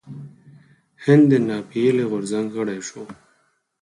[1.05, 3.03] هند د ناپیيلي غورځنګ غړی شو.